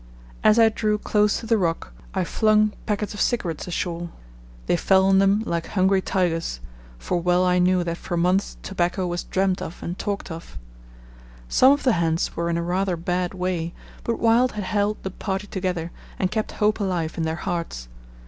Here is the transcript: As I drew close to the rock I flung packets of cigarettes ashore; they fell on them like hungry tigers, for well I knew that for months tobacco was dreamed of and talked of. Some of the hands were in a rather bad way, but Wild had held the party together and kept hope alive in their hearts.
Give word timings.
As 0.43 0.57
I 0.57 0.69
drew 0.69 0.97
close 0.97 1.39
to 1.39 1.45
the 1.45 1.59
rock 1.59 1.93
I 2.15 2.23
flung 2.23 2.73
packets 2.87 3.13
of 3.13 3.21
cigarettes 3.21 3.67
ashore; 3.67 4.09
they 4.65 4.75
fell 4.75 5.05
on 5.05 5.19
them 5.19 5.43
like 5.45 5.67
hungry 5.67 6.01
tigers, 6.01 6.59
for 6.97 7.21
well 7.21 7.45
I 7.45 7.59
knew 7.59 7.83
that 7.83 7.97
for 7.99 8.17
months 8.17 8.57
tobacco 8.63 9.05
was 9.05 9.23
dreamed 9.25 9.61
of 9.61 9.77
and 9.83 9.99
talked 9.99 10.31
of. 10.31 10.57
Some 11.47 11.71
of 11.71 11.83
the 11.83 11.91
hands 11.93 12.35
were 12.35 12.49
in 12.49 12.57
a 12.57 12.63
rather 12.63 12.97
bad 12.97 13.35
way, 13.35 13.75
but 14.03 14.17
Wild 14.17 14.53
had 14.53 14.63
held 14.63 14.97
the 15.03 15.11
party 15.11 15.45
together 15.45 15.91
and 16.17 16.31
kept 16.31 16.53
hope 16.53 16.79
alive 16.79 17.15
in 17.15 17.23
their 17.23 17.35
hearts. 17.35 17.87